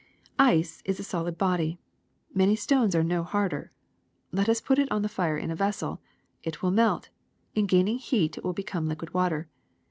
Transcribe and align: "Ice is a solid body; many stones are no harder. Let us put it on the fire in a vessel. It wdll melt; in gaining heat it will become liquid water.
"Ice 0.39 0.81
is 0.83 0.99
a 0.99 1.03
solid 1.03 1.37
body; 1.37 1.77
many 2.33 2.55
stones 2.55 2.95
are 2.95 3.03
no 3.03 3.21
harder. 3.21 3.71
Let 4.31 4.49
us 4.49 4.59
put 4.59 4.79
it 4.79 4.91
on 4.91 5.03
the 5.03 5.07
fire 5.07 5.37
in 5.37 5.51
a 5.51 5.55
vessel. 5.55 6.01
It 6.41 6.55
wdll 6.55 6.73
melt; 6.73 7.09
in 7.53 7.67
gaining 7.67 7.99
heat 7.99 8.35
it 8.39 8.43
will 8.43 8.51
become 8.53 8.87
liquid 8.87 9.13
water. 9.13 9.47